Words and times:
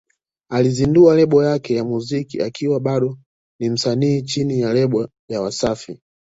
Alizindua 0.49 1.15
lebo 1.15 1.43
yake 1.43 1.75
ya 1.75 1.83
muziki 1.83 2.41
akiwa 2.41 2.79
bado 2.79 3.17
ni 3.59 3.69
msanii 3.69 4.21
chini 4.21 4.59
ya 4.59 4.73
lebo 4.73 5.07
ya 5.29 5.41
Wasafi 5.41 5.99